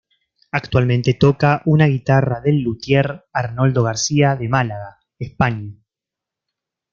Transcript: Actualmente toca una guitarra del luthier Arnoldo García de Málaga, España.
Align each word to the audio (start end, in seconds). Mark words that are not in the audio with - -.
Actualmente 0.51 1.13
toca 1.13 1.61
una 1.63 1.85
guitarra 1.85 2.41
del 2.41 2.61
luthier 2.61 3.27
Arnoldo 3.31 3.83
García 3.83 4.35
de 4.35 4.49
Málaga, 4.49 4.97
España. 5.19 5.75